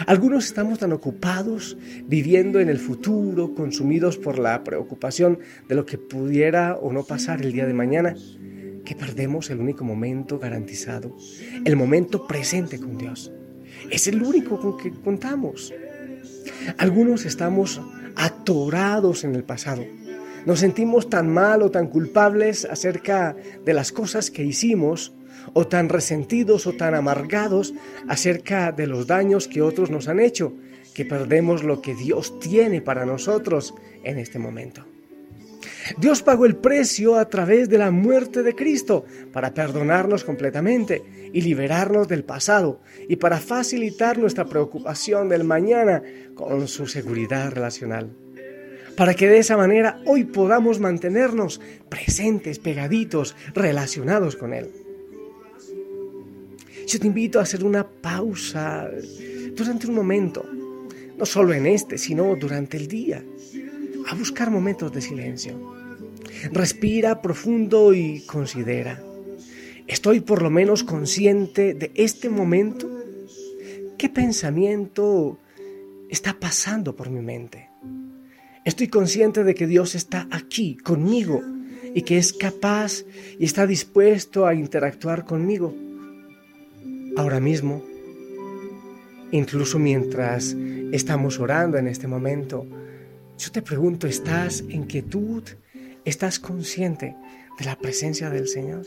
Algunos 0.06 0.46
estamos 0.46 0.80
tan 0.80 0.94
ocupados 0.94 1.78
viviendo 2.06 2.60
en 2.60 2.70
el 2.70 2.78
futuro, 2.78 3.54
consumidos 3.56 4.18
por 4.18 4.38
la 4.38 4.64
preocupación 4.64 5.40
de 5.68 5.76
lo 5.76 5.86
que 5.86 5.98
pudiera 5.98 6.76
o 6.76 6.94
no 6.94 7.04
pasar 7.04 7.42
el 7.42 7.52
día 7.52 7.66
de 7.66 7.74
mañana, 7.74 8.16
que 8.86 8.96
perdemos 8.96 9.50
el 9.50 9.60
único 9.60 9.84
momento 9.84 10.40
garantizado, 10.40 11.16
el 11.66 11.76
momento 11.76 12.28
presente 12.28 12.80
con 12.80 12.98
Dios. 12.98 13.32
Es 13.90 14.08
el 14.08 14.22
único 14.22 14.60
con 14.60 14.78
que 14.78 14.92
contamos. 14.92 15.74
Algunos 16.78 17.26
estamos 17.26 17.82
atorados 18.20 19.24
en 19.24 19.34
el 19.34 19.44
pasado. 19.44 19.86
Nos 20.46 20.60
sentimos 20.60 21.10
tan 21.10 21.32
mal 21.34 21.62
o 21.64 21.72
tan 21.72 21.88
culpables 21.88 22.66
acerca 22.66 23.36
de 23.64 23.74
las 23.74 23.92
cosas 23.92 24.30
que 24.30 24.44
hicimos 24.44 25.14
o 25.54 25.68
tan 25.68 25.88
resentidos 25.88 26.68
o 26.68 26.74
tan 26.74 26.96
amargados 26.96 27.74
acerca 28.10 28.74
de 28.74 28.88
los 28.88 29.08
daños 29.08 29.48
que 29.48 29.62
otros 29.62 29.90
nos 29.90 30.10
han 30.10 30.20
hecho, 30.20 30.54
que 30.94 31.06
perdemos 31.06 31.64
lo 31.64 31.82
que 31.82 31.96
Dios 31.96 32.40
tiene 32.40 32.82
para 32.82 33.06
nosotros 33.06 33.74
en 34.04 34.20
este 34.20 34.38
momento. 34.38 34.86
Dios 35.98 36.22
pagó 36.22 36.46
el 36.46 36.56
precio 36.56 37.16
a 37.16 37.30
través 37.30 37.70
de 37.70 37.78
la 37.78 37.92
muerte 37.92 38.44
de 38.44 38.56
Cristo 38.56 39.06
para 39.32 39.54
perdonarnos 39.54 40.24
completamente 40.24 41.04
y 41.34 41.42
liberarnos 41.42 42.08
del 42.08 42.24
pasado 42.24 42.82
y 43.08 43.16
para 43.16 43.40
facilitar 43.40 44.18
nuestra 44.18 44.46
preocupación 44.46 45.30
del 45.30 45.44
mañana 45.44 46.04
con 46.36 46.68
su 46.68 46.88
seguridad 46.88 47.52
relacional. 47.52 48.10
Para 48.96 49.14
que 49.14 49.28
de 49.28 49.38
esa 49.38 49.56
manera 49.56 50.02
hoy 50.06 50.26
podamos 50.26 50.80
mantenernos 50.80 51.62
presentes, 51.88 52.60
pegaditos, 52.60 53.36
relacionados 53.54 54.36
con 54.36 54.54
Él. 54.54 54.70
Yo 56.86 57.00
te 57.00 57.08
invito 57.08 57.40
a 57.40 57.44
hacer 57.44 57.64
una 57.64 57.88
pausa 57.88 58.90
durante 59.54 59.88
un 59.88 59.94
momento, 59.94 60.46
no 61.18 61.26
solo 61.26 61.54
en 61.54 61.68
este, 61.68 61.98
sino 61.98 62.36
durante 62.36 62.78
el 62.78 62.88
día, 62.88 63.24
a 64.08 64.16
buscar 64.16 64.50
momentos 64.50 64.92
de 64.92 65.02
silencio. 65.02 65.79
Respira 66.52 67.22
profundo 67.22 67.94
y 67.94 68.22
considera. 68.26 69.02
Estoy 69.88 70.20
por 70.20 70.42
lo 70.42 70.50
menos 70.50 70.84
consciente 70.84 71.74
de 71.74 71.92
este 71.96 72.30
momento. 72.30 72.88
¿Qué 73.98 74.10
pensamiento 74.10 75.40
está 76.10 76.40
pasando 76.40 76.96
por 76.96 77.10
mi 77.10 77.22
mente? 77.22 77.70
Estoy 78.66 78.88
consciente 78.88 79.44
de 79.44 79.56
que 79.56 79.68
Dios 79.68 79.96
está 79.96 80.28
aquí 80.32 80.78
conmigo 80.78 81.42
y 81.96 82.04
que 82.04 82.18
es 82.18 82.34
capaz 82.34 83.04
y 83.40 83.46
está 83.46 83.66
dispuesto 83.66 84.46
a 84.46 84.54
interactuar 84.54 85.26
conmigo. 85.26 85.74
Ahora 87.18 87.40
mismo, 87.40 87.84
incluso 89.32 89.80
mientras 89.80 90.56
estamos 90.92 91.40
orando 91.40 91.78
en 91.78 91.88
este 91.88 92.08
momento, 92.08 92.66
yo 93.38 93.52
te 93.52 93.62
pregunto, 93.62 94.06
¿estás 94.06 94.64
en 94.70 94.84
quietud? 94.84 95.44
¿Estás 96.10 96.40
consciente 96.40 97.16
de 97.60 97.66
la 97.66 97.78
presencia 97.78 98.32
del 98.32 98.48
Señor? 98.48 98.84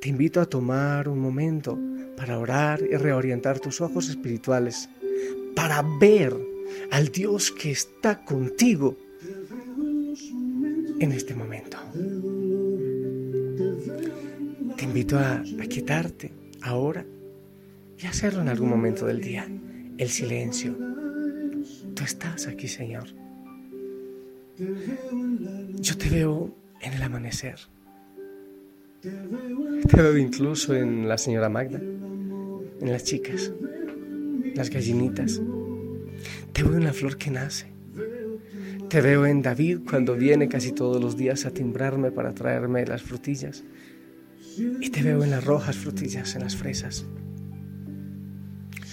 Te 0.00 0.08
invito 0.08 0.40
a 0.40 0.46
tomar 0.46 1.08
un 1.08 1.20
momento 1.20 1.78
para 2.16 2.40
orar 2.40 2.82
y 2.82 2.96
reorientar 2.96 3.60
tus 3.60 3.80
ojos 3.80 4.08
espirituales, 4.08 4.88
para 5.54 5.80
ver 6.00 6.36
al 6.90 7.10
Dios 7.10 7.52
que 7.52 7.70
está 7.70 8.24
contigo 8.24 8.96
en 10.98 11.12
este 11.12 11.36
momento. 11.36 11.78
Te 14.76 14.84
invito 14.84 15.20
a, 15.20 15.40
quietarte 15.70 16.32
ahora 16.62 17.06
y 17.96 18.06
hacerlo 18.06 18.42
en 18.42 18.48
algún 18.48 18.70
momento 18.70 19.06
del 19.06 19.20
día. 19.20 19.48
El 19.98 20.08
silencio. 20.08 20.76
Tú 21.94 22.02
estás 22.02 22.48
aquí, 22.48 22.66
Señor. 22.66 23.23
Yo 24.56 25.98
te 25.98 26.08
veo 26.10 26.54
en 26.80 26.92
el 26.92 27.02
amanecer. 27.02 27.58
Te 29.02 29.96
veo 29.96 30.16
incluso 30.16 30.74
en 30.74 31.08
la 31.08 31.18
señora 31.18 31.48
Magda, 31.48 31.78
en 31.78 32.92
las 32.92 33.02
chicas, 33.02 33.52
las 34.54 34.70
gallinitas. 34.70 35.40
Te 36.52 36.62
veo 36.62 36.76
en 36.76 36.84
la 36.84 36.92
flor 36.92 37.16
que 37.16 37.30
nace. 37.30 37.66
Te 38.88 39.00
veo 39.00 39.26
en 39.26 39.42
David 39.42 39.80
cuando 39.88 40.14
viene 40.14 40.48
casi 40.48 40.70
todos 40.70 41.02
los 41.02 41.16
días 41.16 41.46
a 41.46 41.50
timbrarme 41.50 42.12
para 42.12 42.32
traerme 42.32 42.86
las 42.86 43.02
frutillas. 43.02 43.64
Y 44.56 44.88
te 44.90 45.02
veo 45.02 45.24
en 45.24 45.30
las 45.30 45.44
rojas 45.44 45.76
frutillas, 45.76 46.36
en 46.36 46.42
las 46.42 46.54
fresas. 46.54 47.04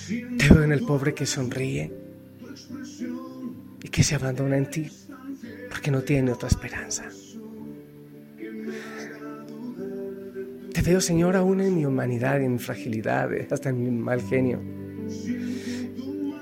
Te 0.07 0.53
veo 0.53 0.63
en 0.63 0.71
el 0.71 0.83
pobre 0.85 1.13
que 1.13 1.27
sonríe 1.27 1.93
y 3.83 3.89
que 3.89 4.03
se 4.03 4.15
abandona 4.15 4.57
en 4.57 4.69
ti 4.69 4.89
porque 5.81 5.89
no 5.89 6.03
tiene 6.03 6.31
otra 6.31 6.47
esperanza. 6.47 7.09
Te 10.71 10.81
veo, 10.83 11.01
Señor, 11.01 11.35
aún 11.35 11.59
en 11.59 11.73
mi 11.73 11.87
humanidad, 11.87 12.39
en 12.39 12.53
mi 12.53 12.59
fragilidad, 12.59 13.31
hasta 13.49 13.69
en 13.69 13.81
mi 13.83 13.89
mal 13.89 14.21
genio. 14.21 14.59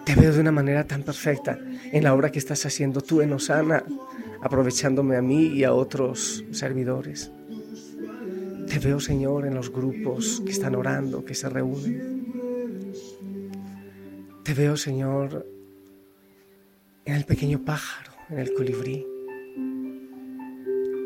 Te 0.03 0.13
veo 0.15 0.33
de 0.33 0.41
una 0.41 0.51
manera 0.51 0.85
tan 0.85 1.03
perfecta 1.03 1.57
en 1.89 2.03
la 2.03 2.13
obra 2.13 2.33
que 2.33 2.39
estás 2.39 2.65
haciendo 2.65 2.99
tú 2.99 3.21
en 3.21 3.31
Osana, 3.31 3.85
aprovechándome 4.41 5.15
a 5.15 5.21
mí 5.21 5.45
y 5.45 5.63
a 5.63 5.71
otros 5.71 6.43
servidores. 6.51 7.31
Te 8.67 8.77
veo, 8.79 8.99
Señor, 8.99 9.47
en 9.47 9.55
los 9.55 9.71
grupos 9.71 10.41
que 10.45 10.51
están 10.51 10.75
orando, 10.75 11.23
que 11.23 11.33
se 11.33 11.47
reúnen. 11.47 12.25
Te 14.43 14.53
veo, 14.53 14.75
Señor, 14.75 15.47
en 17.05 17.15
el 17.15 17.23
pequeño 17.23 17.63
pájaro, 17.63 18.11
en 18.29 18.39
el 18.39 18.53
colibrí. 18.53 19.08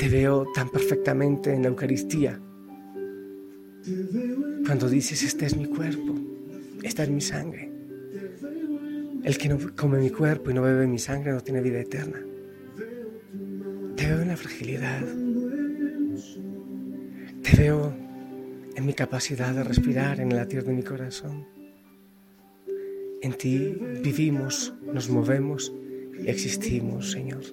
Te 0.04 0.10
veo 0.10 0.46
tan 0.54 0.68
perfectamente 0.70 1.54
en 1.54 1.62
la 1.62 1.70
Eucaristía. 1.70 2.38
Cuando 4.66 4.90
dices, 4.90 5.24
este 5.24 5.46
es 5.46 5.56
mi 5.56 5.68
cuerpo, 5.68 6.14
esta 6.84 7.04
es 7.04 7.10
mi 7.10 7.22
sangre. 7.22 7.72
El 9.24 9.38
que 9.38 9.48
no 9.48 9.58
come 9.78 10.00
mi 10.00 10.10
cuerpo 10.10 10.52
y 10.52 10.56
no 10.56 10.62
bebe 10.62 10.88
mi 10.88 11.00
sangre 11.00 11.32
no 11.32 11.40
tiene 11.40 11.62
vida 11.62 11.80
eterna. 11.80 12.20
Te 13.96 14.08
veo 14.08 14.22
en 14.22 14.28
la 14.28 14.36
fragilidad. 14.36 15.06
Te 17.42 17.56
veo 17.56 17.96
en 18.76 18.86
mi 18.86 18.94
capacidad 18.94 19.54
de 19.54 19.64
respirar, 19.64 20.20
en 20.20 20.34
el 20.34 20.38
latir 20.38 20.66
de 20.66 20.74
mi 20.74 20.84
corazón. 20.84 21.48
En 23.22 23.38
ti 23.38 23.74
vivimos, 24.04 24.74
nos 24.84 25.10
movemos 25.10 25.74
y 26.22 26.28
existimos, 26.28 27.10
Señor. 27.10 27.44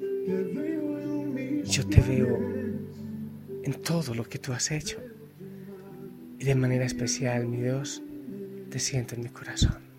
Yo 1.64 1.86
te 1.86 2.00
veo 2.00 2.38
en 3.62 3.72
todo 3.82 4.14
lo 4.14 4.24
que 4.24 4.38
tú 4.38 4.52
has 4.52 4.70
hecho. 4.70 4.98
Y 6.38 6.44
de 6.44 6.54
manera 6.54 6.84
especial, 6.84 7.46
mi 7.46 7.58
Dios, 7.58 8.02
te 8.70 8.78
siento 8.78 9.14
en 9.14 9.22
mi 9.22 9.28
corazón. 9.28 9.89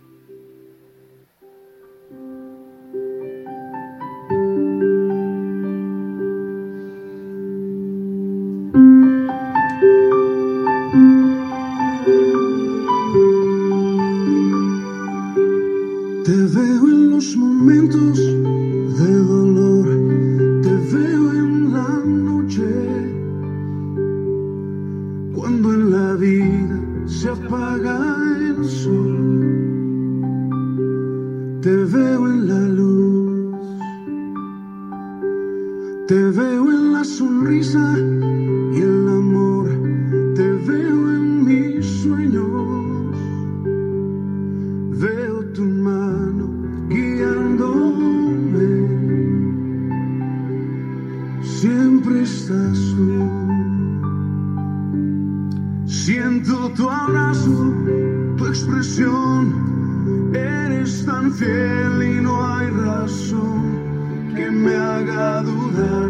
A 65.78 66.01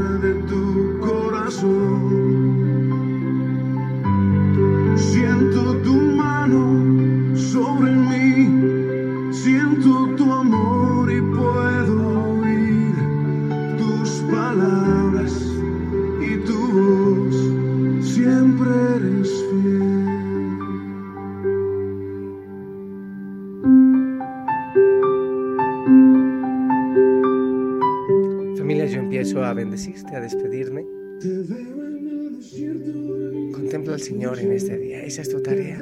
Señor 34.11 34.39
en 34.39 34.51
este 34.51 34.77
día. 34.77 35.01
Esa 35.05 35.21
es 35.21 35.29
tu 35.29 35.41
tarea. 35.41 35.81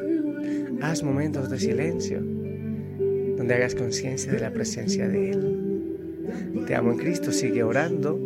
Haz 0.81 1.01
momentos 1.01 1.49
de 1.49 1.57
silencio 1.57 2.19
donde 2.19 3.55
hagas 3.55 3.73
conciencia 3.73 4.31
de 4.31 4.39
la 4.39 4.53
presencia 4.53 5.07
de 5.07 5.31
Él. 5.31 6.65
Te 6.67 6.75
amo 6.75 6.91
en 6.91 6.99
Cristo. 6.99 7.31
Sigue 7.31 7.63
orando 7.63 8.19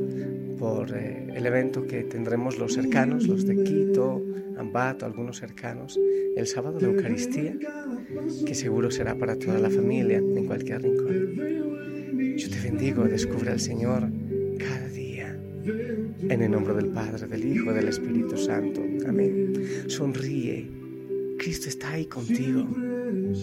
por 0.59 0.93
eh, 0.93 1.29
el 1.33 1.45
evento 1.45 1.87
que 1.87 2.03
tendremos 2.03 2.59
los 2.59 2.73
cercanos, 2.73 3.27
los 3.27 3.45
de 3.45 3.63
Quito, 3.63 4.21
Ambato, 4.57 5.05
algunos 5.05 5.39
cercanos, 5.39 5.97
el 6.35 6.47
sábado 6.47 6.79
de 6.79 6.87
Eucaristía, 6.87 7.55
que 8.45 8.55
seguro 8.55 8.91
será 8.91 9.15
para 9.15 9.37
toda 9.37 9.57
la 9.57 9.69
familia 9.69 10.17
en 10.17 10.45
cualquier 10.45 10.81
rincón. 10.81 12.35
Yo 12.35 12.49
te 12.49 12.59
bendigo, 12.59 13.05
descubre 13.05 13.51
al 13.51 13.61
Señor 13.61 14.09
en 16.29 16.41
el 16.41 16.51
nombre 16.51 16.73
del 16.73 16.87
Padre, 16.87 17.27
del 17.27 17.45
Hijo, 17.45 17.73
del 17.73 17.87
Espíritu 17.87 18.37
Santo. 18.37 18.81
Amén. 19.07 19.42
Sonríe. 19.87 20.69
Cristo 21.37 21.69
está 21.69 21.91
ahí 21.91 22.05
contigo. 22.05 22.67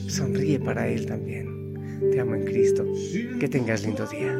Sonríe 0.08 0.58
para 0.58 0.88
Él 0.88 1.06
también. 1.06 1.74
Te 2.10 2.20
amo 2.20 2.34
en 2.34 2.44
Cristo. 2.44 2.86
Que 3.38 3.48
tengas 3.48 3.84
lindo 3.84 4.06
día. 4.06 4.38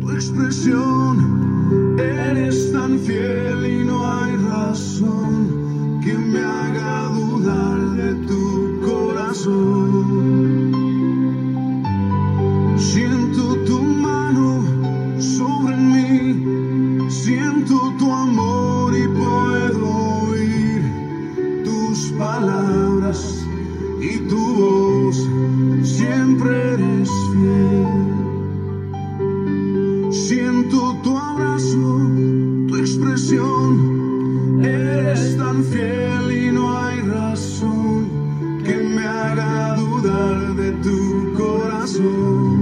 Tu 0.00 0.10
expresión, 0.10 1.96
eres 1.98 2.72
tan 2.72 2.98
fiel 3.00 3.66
y 3.66 3.84
no 3.84 4.06
hay 4.06 4.36
razón 4.36 5.41
corazón. 41.92 42.61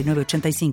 906985. 0.03 0.71